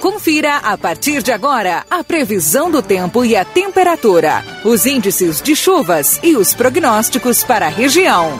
[0.00, 5.56] Confira a partir de agora a previsão do tempo e a temperatura, os índices de
[5.56, 8.30] chuvas e os prognósticos para a região.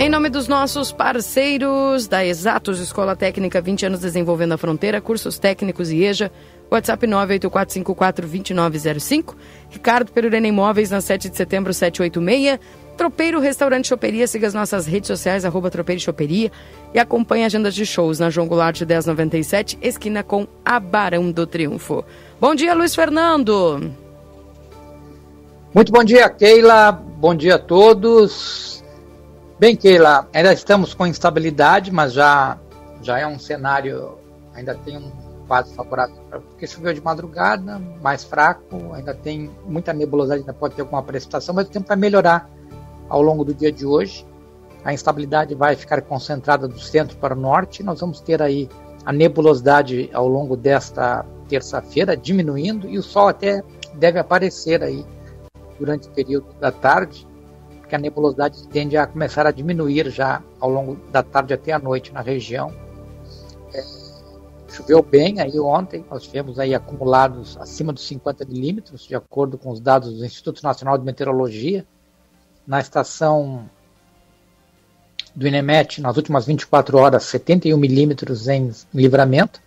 [0.00, 5.38] Em nome dos nossos parceiros da Exatos Escola Técnica 20 anos desenvolvendo a fronteira, cursos
[5.38, 6.32] técnicos e EJA,
[6.68, 9.36] WhatsApp 984542905,
[9.70, 12.58] Ricardo Perurena Imóveis na 7 de setembro 786,
[12.98, 16.50] Tropeiro Restaurante Choperia, siga as nossas redes sociais, arroba Tropeiro Choperia
[16.92, 22.04] e acompanhe agendas de shows na João Goulart 1097, esquina com a Barão do Triunfo.
[22.40, 23.94] Bom dia, Luiz Fernando.
[25.72, 26.90] Muito bom dia, Keila.
[26.90, 28.82] Bom dia a todos.
[29.60, 32.58] Bem, Keila, ainda estamos com instabilidade, mas já,
[33.00, 34.18] já é um cenário,
[34.52, 35.12] ainda tem um
[35.46, 36.16] quadro favorável,
[36.50, 41.54] porque choveu de madrugada, mais fraco, ainda tem muita nebulosidade, ainda pode ter alguma precipitação,
[41.54, 42.57] mas o tempo vai melhorar
[43.08, 44.26] ao longo do dia de hoje.
[44.84, 48.68] A instabilidade vai ficar concentrada do centro para o norte, nós vamos ter aí
[49.04, 53.62] a nebulosidade ao longo desta terça-feira diminuindo e o sol até
[53.94, 55.04] deve aparecer aí
[55.78, 57.26] durante o período da tarde
[57.88, 61.78] que a nebulosidade tende a começar a diminuir já ao longo da tarde até a
[61.78, 62.72] noite na região.
[63.74, 63.82] É,
[64.68, 69.70] choveu bem aí ontem, nós tivemos aí acumulados acima dos 50 milímetros, de acordo com
[69.70, 71.86] os dados do Instituto Nacional de Meteorologia.
[72.68, 73.68] Na estação
[75.34, 79.60] do INEMET, nas últimas 24 horas, 71 milímetros em livramento.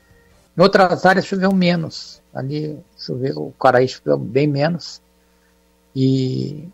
[0.55, 2.22] Em outras áreas choveu menos.
[2.31, 5.02] Ali choveu, o Caraí choveu bem menos.
[5.95, 6.69] E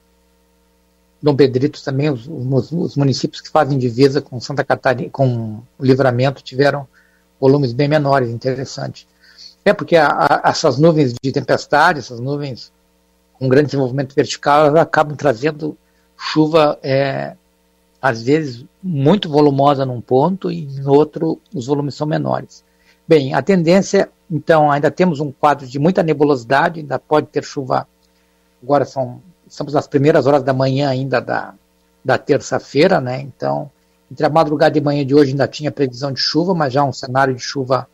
[1.23, 5.85] Dom Pedrito também, os, os, os, municípios que fazem divisa com Santa Catarina, com o
[5.85, 6.85] Livramento, tiveram
[7.39, 9.07] volumes bem menores, interessante.
[9.63, 12.71] É porque a, a, essas nuvens de tempestade, essas nuvens
[13.33, 15.77] com grande desenvolvimento vertical, elas acabam trazendo
[16.17, 17.35] chuva, é,
[18.01, 22.63] às vezes, muito volumosa num ponto e no outro os volumes são menores.
[23.07, 27.87] Bem, a tendência, então, ainda temos um quadro de muita nebulosidade, ainda pode ter chuva,
[28.61, 31.53] agora são estamos nas primeiras horas da manhã ainda da,
[32.03, 33.21] da terça-feira, né?
[33.21, 33.71] Então,
[34.11, 36.93] entre a madrugada e manhã de hoje ainda tinha previsão de chuva, mas já um
[36.93, 37.87] cenário de chuva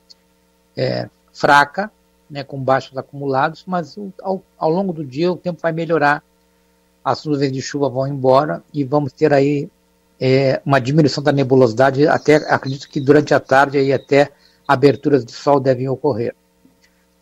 [0.76, 1.92] é, fraca,
[2.30, 6.24] né, com baixos acumulados, mas ao, ao longo do dia o tempo vai melhorar,
[7.04, 9.70] as nuvens de chuva vão embora e vamos ter aí
[10.20, 14.32] é, uma diminuição da nebulosidade, até acredito que durante a tarde aí até
[14.68, 16.34] aberturas de sol devem ocorrer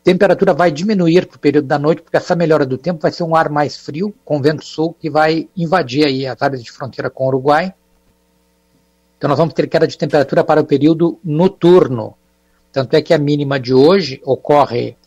[0.04, 3.24] temperatura vai diminuir para o período da noite, porque essa melhora do tempo vai ser
[3.24, 7.10] um ar mais frio, com vento sul, que vai invadir aí as áreas de fronteira
[7.10, 7.74] com o Uruguai.
[9.18, 12.16] Então nós vamos ter queda de temperatura para o período noturno.
[12.72, 14.98] Tanto é que a mínima de hoje ocorre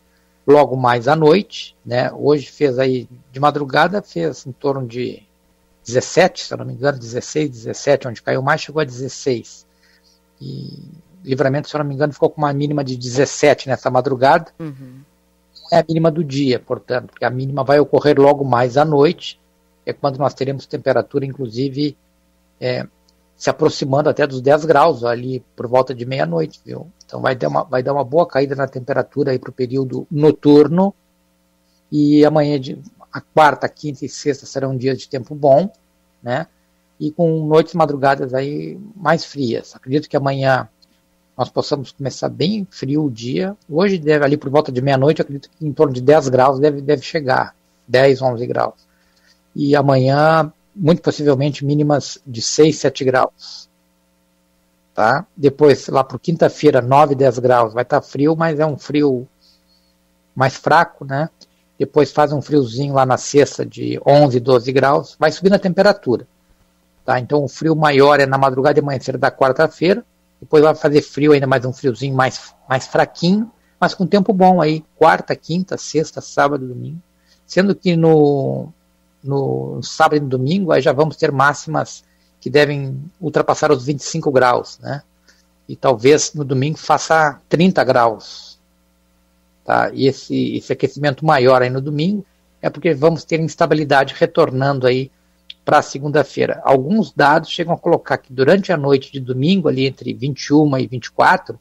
[0.46, 2.10] logo mais à noite, né?
[2.12, 5.22] Hoje fez aí de madrugada, fez em torno de
[5.84, 9.66] 17, se eu não me engano, 16, 17, onde caiu mais, chegou a 16.
[10.40, 10.78] E
[11.24, 14.52] Livramento, se eu não me engano, ficou com uma mínima de 17 nessa madrugada.
[14.58, 15.00] Uhum.
[15.72, 19.40] É a mínima do dia, portanto, porque a mínima vai ocorrer logo mais à noite,
[19.86, 21.96] é quando nós teremos temperatura, inclusive,
[22.60, 22.86] é,
[23.36, 26.88] se aproximando até dos 10 graus ali por volta de meia-noite, viu?
[27.04, 30.06] Então vai dar, uma, vai dar uma boa caída na temperatura aí para o período
[30.10, 30.94] noturno.
[31.90, 32.80] E amanhã, de,
[33.12, 35.70] a quarta, quinta e sexta serão dias de tempo bom,
[36.22, 36.46] né?
[36.98, 39.74] E com noites e madrugadas aí mais frias.
[39.74, 40.68] Acredito que amanhã
[41.36, 43.56] nós possamos começar bem frio o dia.
[43.68, 46.80] Hoje deve ali por volta de meia-noite, acredito que em torno de 10 graus deve,
[46.80, 47.54] deve chegar,
[47.88, 48.74] 10, 11 graus.
[49.54, 53.68] E amanhã, muito possivelmente, mínimas de 6, 7 graus.
[54.94, 55.26] Tá?
[55.36, 59.26] Depois, lá por quinta-feira, 9, 10 graus, vai estar tá frio, mas é um frio
[60.34, 61.28] mais fraco, né?
[61.78, 66.26] Depois faz um friozinho lá na sexta de 11, 12 graus, vai subindo a temperatura.
[67.04, 67.18] Tá?
[67.18, 70.04] Então o frio maior é na madrugada e amanhecer da quarta-feira,
[70.40, 74.60] depois vai fazer frio, ainda mais um friozinho mais, mais fraquinho, mas com tempo bom
[74.60, 74.84] aí.
[74.96, 77.00] Quarta, quinta, sexta, sábado, domingo.
[77.46, 78.68] Sendo que no,
[79.24, 82.04] no sábado e domingo aí já vamos ter máximas
[82.40, 85.02] que devem ultrapassar os 25 graus, né?
[85.66, 88.58] E talvez no domingo faça 30 graus.
[89.64, 89.90] Tá?
[89.94, 92.24] E esse, esse aquecimento maior aí no domingo
[92.60, 95.10] é porque vamos ter instabilidade retornando aí
[95.64, 96.60] para segunda-feira.
[96.64, 100.86] Alguns dados chegam a colocar que durante a noite de domingo, ali entre 21 e
[100.86, 101.58] 24,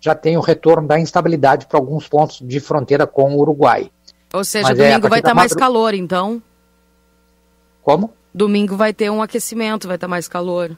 [0.00, 3.90] já tem o retorno da instabilidade para alguns pontos de fronteira com o Uruguai.
[4.32, 5.64] Ou seja, Mas é, domingo é, vai estar tá mais madru...
[5.64, 6.42] calor, então?
[7.88, 8.12] Como?
[8.34, 10.76] Domingo vai ter um aquecimento, vai estar tá mais calor.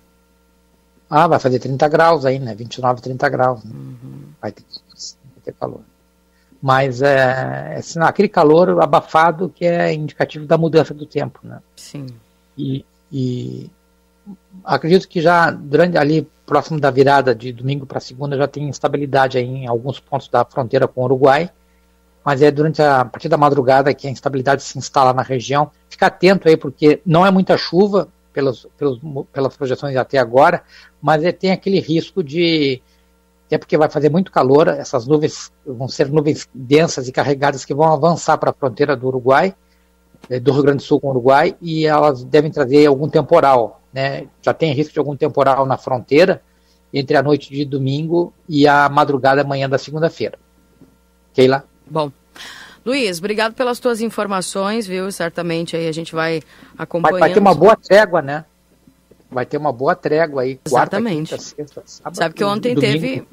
[1.10, 2.54] Ah, vai fazer 30 graus aí, né?
[2.54, 3.64] 29, 30 graus.
[3.64, 3.72] Né?
[3.74, 4.26] Uhum.
[4.40, 5.80] Vai, ter, vai ter calor.
[6.62, 11.58] Mas é, é aquele calor abafado que é indicativo da mudança do tempo, né?
[11.74, 12.06] Sim.
[12.56, 13.68] E, e
[14.62, 19.36] acredito que já durante ali próximo da virada de domingo para segunda já tem instabilidade
[19.36, 21.50] aí em alguns pontos da fronteira com o Uruguai,
[22.30, 25.68] mas é durante a, a partir da madrugada que a instabilidade se instala na região.
[25.88, 29.00] Fica atento aí porque não é muita chuva pelos, pelos,
[29.32, 30.62] pelas projeções até agora,
[31.02, 32.80] mas é, tem aquele risco de
[33.46, 37.74] até porque vai fazer muito calor, essas nuvens vão ser nuvens densas e carregadas que
[37.74, 39.52] vão avançar para a fronteira do Uruguai,
[40.28, 43.82] eh, do Rio Grande do Sul com o Uruguai, e elas devem trazer algum temporal,
[43.92, 44.28] né?
[44.40, 46.40] Já tem risco de algum temporal na fronteira
[46.94, 50.38] entre a noite de domingo e a madrugada amanhã da segunda-feira.
[51.34, 51.64] Keila?
[51.90, 52.12] Bom.
[52.84, 55.10] Luiz, obrigado pelas tuas informações, viu?
[55.12, 56.42] Certamente aí a gente vai
[56.78, 57.20] acompanhando.
[57.20, 58.44] Vai, vai ter uma boa trégua, né?
[59.30, 60.58] vai ter uma boa trégua aí.
[60.64, 61.30] Exatamente.
[61.30, 63.24] Quarta, quinta, sexta, sábado, Sabe que ontem teve.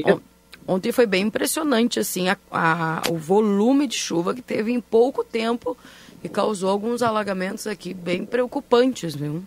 [0.70, 5.24] Ontem foi bem impressionante, assim, a, a, o volume de chuva que teve em pouco
[5.24, 5.78] tempo
[6.22, 9.42] e causou alguns alagamentos aqui bem preocupantes, viu?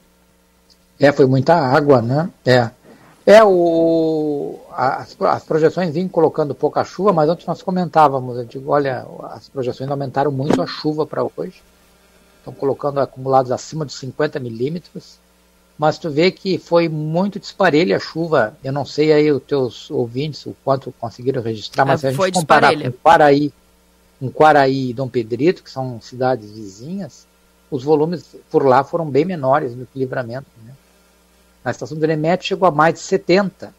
[0.98, 2.30] É, foi muita água, né?
[2.44, 2.70] É.
[3.26, 8.72] É, o, as, as projeções vinham colocando pouca chuva, mas antes nós comentávamos, eu digo,
[8.72, 11.62] olha, as projeções aumentaram muito a chuva para hoje.
[12.38, 15.18] Estão colocando acumulados acima de 50 milímetros
[15.80, 18.54] mas tu vê que foi muito disparelha a chuva.
[18.62, 22.32] Eu não sei aí os teus ouvintes o quanto conseguiram registrar, mas é, a gente
[22.34, 23.50] comparar com Quaraí,
[24.18, 27.26] com Quaraí e Dom Pedrito, que são cidades vizinhas,
[27.70, 30.48] os volumes por lá foram bem menores do que Livramento.
[30.66, 30.74] Né?
[31.64, 33.74] Na estação do Remete chegou a mais de 70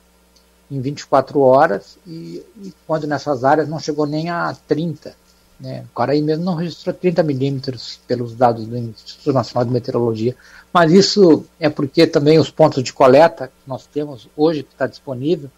[0.69, 5.13] em 24 horas e, e quando nessas áreas não chegou nem a 30.
[5.60, 5.86] Né?
[5.92, 10.36] O Quaraí mesmo não registrou 30 milímetros pelos dados do Instituto Nacional de Meteorologia.
[10.74, 14.88] Mas isso é porque também os pontos de coleta que nós temos hoje, que está
[14.88, 15.50] disponível,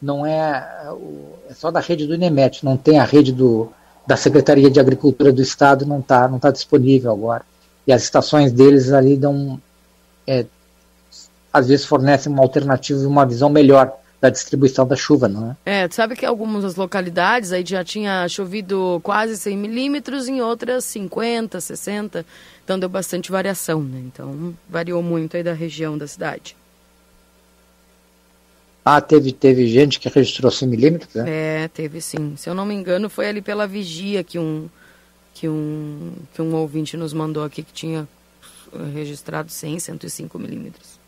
[0.00, 0.88] não é,
[1.48, 3.70] é só da rede do INEMET, não tem a rede do,
[4.06, 7.44] da Secretaria de Agricultura do Estado, não está não tá disponível agora.
[7.86, 9.60] E as estações deles ali dão,
[10.26, 10.46] é,
[11.52, 15.82] às vezes fornecem uma alternativa e uma visão melhor da distribuição da chuva, não é?
[15.82, 20.84] É, tu sabe que algumas localidades aí já tinha chovido quase 100 milímetros, em outras
[20.84, 22.26] 50, 60,
[22.62, 24.00] então deu bastante variação, né?
[24.04, 26.54] Então variou muito aí da região da cidade.
[28.84, 31.24] Ah, teve, teve gente que registrou 100 milímetros, né?
[31.26, 32.34] É, teve sim.
[32.36, 34.68] Se eu não me engano, foi ali pela vigia que um,
[35.32, 38.06] que um, que um ouvinte nos mandou aqui que tinha
[38.94, 40.99] registrado 100, 105 milímetros.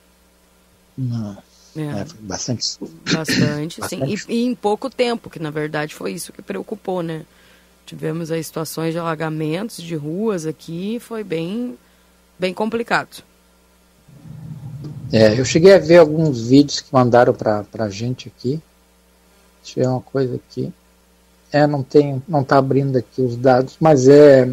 [0.97, 1.37] Não.
[1.77, 1.81] É.
[1.81, 2.79] É, bastante.
[3.13, 4.03] Bastante, sim.
[4.05, 7.25] E, e, em pouco tempo, que na verdade foi isso que preocupou, né?
[7.87, 11.77] Tivemos aí situações de alagamentos de ruas aqui, foi bem,
[12.39, 13.23] bem complicado.
[15.13, 18.61] É, eu cheguei a ver alguns vídeos que mandaram para a gente aqui.
[19.63, 20.73] Deixa eu ver uma coisa aqui.
[21.51, 24.51] É, não tem, não está abrindo aqui os dados, mas é.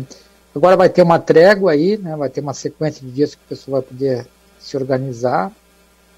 [0.54, 2.16] Agora vai ter uma trégua aí, né?
[2.16, 4.28] Vai ter uma sequência de dias que o pessoal vai poder
[4.60, 5.52] se organizar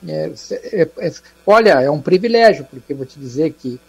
[0.07, 1.12] é, é, é,
[1.45, 3.80] olha, é um privilégio, porque vou te dizer que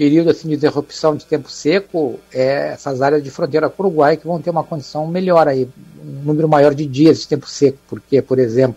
[0.00, 4.16] período assim, de interrupção de tempo seco, é essas áreas de fronteira com o Uruguai
[4.16, 5.68] que vão ter uma condição melhor aí,
[6.02, 8.76] um número maior de dias de tempo seco, porque, por exemplo,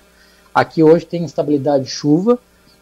[0.54, 2.38] aqui hoje tem instabilidade de chuva,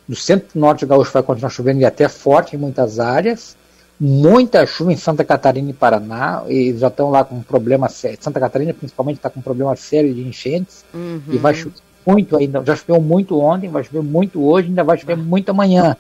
[0.08, 3.56] no centro-norte gaúcho vai continuar chovendo e até forte em muitas áreas,
[4.00, 8.18] muita chuva em Santa Catarina e Paraná, e já estão lá com um problema sério.
[8.20, 11.22] Santa Catarina, principalmente, está com um problema sério de enchentes, uhum.
[11.30, 11.76] e vai chover
[12.06, 12.64] muito ainda.
[12.66, 15.96] Já choveu muito ontem, vai chover muito hoje, ainda vai chover muito amanhã.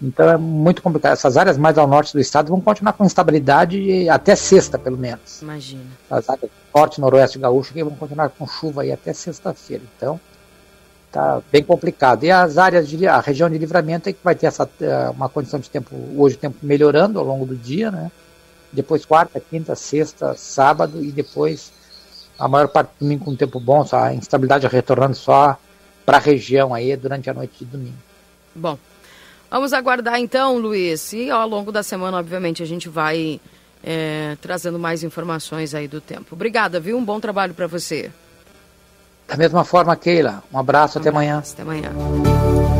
[0.00, 1.12] Então é muito complicado.
[1.12, 5.40] Essas áreas mais ao norte do estado vão continuar com instabilidade até sexta, pelo menos.
[5.40, 5.84] Imagina.
[6.10, 9.84] As áreas norte, noroeste gaúcho que vão continuar com chuva aí até sexta-feira.
[9.96, 10.18] Então
[11.12, 12.24] tá bem complicado.
[12.24, 15.28] E as áreas de a região de livramento é que vai ter essa eh, uma
[15.28, 18.10] condição de tempo hoje o tempo melhorando ao longo do dia, né?
[18.72, 21.70] Depois quarta, quinta, sexta, sábado e depois
[22.38, 25.56] a maior parte do domingo com tempo bom, só a instabilidade retornando só
[26.04, 27.96] para a região aí durante a noite de domingo.
[28.54, 28.78] Bom,
[29.50, 31.12] vamos aguardar então, Luiz.
[31.12, 33.40] E ao longo da semana, obviamente, a gente vai
[33.82, 36.34] é, trazendo mais informações aí do tempo.
[36.34, 36.96] Obrigada, viu?
[36.96, 38.10] Um bom trabalho para você.
[39.26, 40.42] Da mesma forma, Keila.
[40.52, 41.38] Um abraço, um até abraço, amanhã.
[41.38, 42.71] Até amanhã.